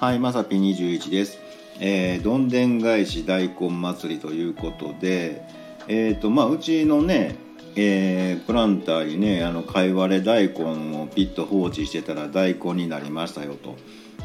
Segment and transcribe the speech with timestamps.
[0.00, 1.38] はい、まさぴ21です。
[1.78, 5.42] えー、どんでん返し大根祭りということで、
[5.88, 7.36] えーとまあ、うちのね、
[7.76, 13.76] えープランターにねあの貝割れ大根をピッと放置してたら大根になりましたよと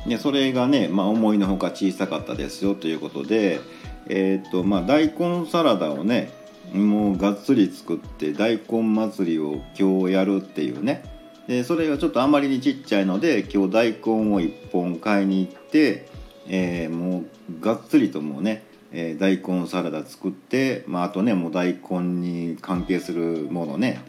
[0.07, 3.59] でそれがね、まあ、思いのほか小さかったですよということで、
[4.07, 6.31] えーとまあ、大根サラダをね
[6.73, 11.03] もうがっつり作って大根祭りを今日やるっていうね
[11.47, 13.97] でそれがちょっとあまりにちっちゃいので今日大根
[14.33, 16.09] を1本買いに行って、
[16.47, 17.25] えーもう
[17.59, 24.01] がっつりともうね、えー大根サラダ作って、まあ、あとねもう大根に関係するものね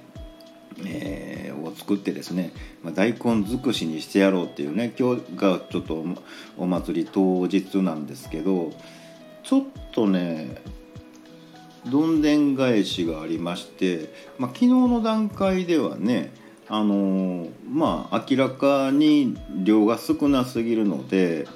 [0.84, 6.04] えーを作ってですね、まあ、大根尽くしにしてやろうっていうね今日がちょっと
[6.56, 8.72] お祭り当日なんですけど
[9.42, 10.62] ちょっとね
[11.86, 16.32] どんでん返しがありまして、まあ、昨日の段階ではね
[16.68, 21.46] あのまあ明らかに量が少なすぎるので、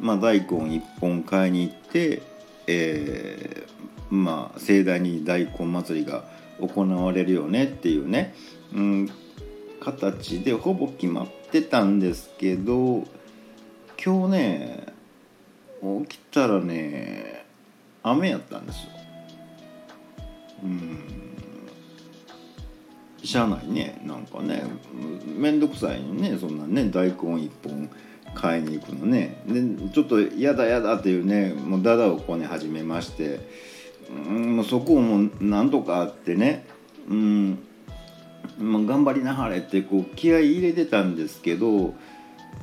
[0.00, 2.22] まあ、大根1本買いに行って、
[2.66, 3.68] えー
[4.10, 6.24] まあ盛大に大根祭りが
[6.60, 8.34] 行われるよねっていうね、
[8.74, 9.10] うん、
[9.80, 13.04] 形でほぼ決まってたんですけど
[14.02, 14.86] 今日ね
[16.08, 17.44] 起きたらね
[18.02, 18.90] 雨やったんですよ。
[20.64, 21.27] うん
[23.22, 24.00] しゃあないね。
[24.04, 24.62] なんかね。
[25.26, 26.36] 面倒くさいね。
[26.38, 26.90] そんなね。
[26.90, 27.90] 大根一本
[28.34, 29.42] 買いに行くのね。
[29.46, 31.52] でちょっと嫌だ嫌だっていうね。
[31.52, 33.40] もうダダをこね始めまして。
[34.10, 36.64] うんそこをもうなんとかあってね。
[37.08, 37.58] うん
[38.58, 41.94] まあ、頑張りなはれってこう気合い入れてたんですけど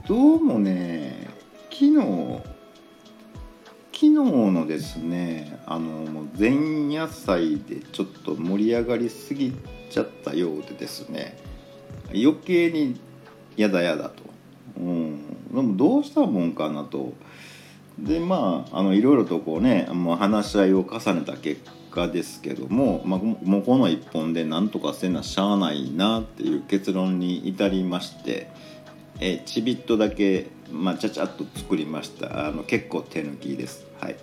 [0.08, 1.28] どうもね
[1.72, 1.94] 昨日
[4.26, 9.54] 日のですねあの前夜祭でちょっと盛り上がりすぎ
[9.90, 11.38] ちゃったようでですね
[12.14, 13.00] 余計に
[13.58, 14.24] やだやだと、
[14.78, 17.14] うん、でもどうしたもんかなと。
[17.98, 28.50] でまああのいろいろとこうねもう話し合いを重ねた結果ですけども、まあ、もうこの一本でなんとかせなしゃあないなっていう結論に至りまして
[29.20, 32.48] えちびっとだけ、まあ、ちゃちゃっと作りました。
[32.48, 33.86] あの結構手抜きです。
[34.00, 34.16] はい。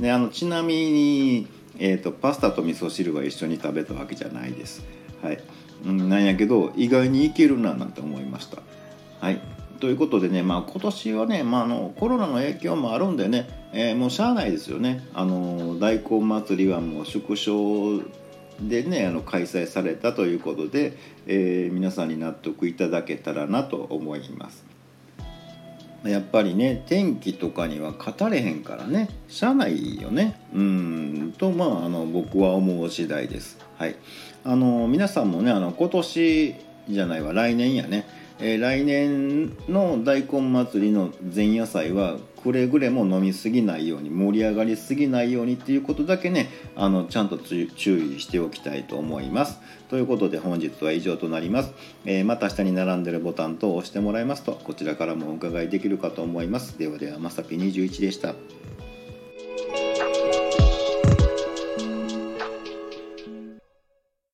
[0.00, 4.84] であのちなみに、えー、とパスタと味噌汁は一緒に食べたわけじゃないです。
[5.22, 5.40] はい、
[5.86, 8.58] うん、なんやけど意外にいけるななんて思いました。
[9.20, 9.40] はい。
[9.80, 15.06] ということでね、まあ、今年はね、まあ、あのコロナの影響もあるんでね、えーもうしゃあないですよね。
[15.14, 18.02] あの大根祭りはもう縮小
[18.60, 20.96] でねあの開催されたということで、
[21.26, 24.64] えー皆さんに納得いただけたらなと思います。
[26.04, 30.40] やっぱりね天気とかには語れへんからねしゃあないよね。
[30.54, 33.58] うんとまああの僕は思う次第です。
[33.76, 33.96] はい。
[34.44, 36.54] あの皆さんもねあの今年
[36.88, 38.06] じゃないわ来年やね、
[38.40, 49.58] えー来年の大根祭りの前夜祭はくれぐれも飲みすぎないように盛り上がりすぎないようにっていうことだけねあのちゃんと注意しておきたいと思います。
[49.90, 51.72] ということで本日は以上となります、
[52.04, 56.78] えーまた下に並んでるボタンと押してもらいますとこちらからもお伺いできるかと思います。
[56.78, 58.34] ではではまさぴ21でした。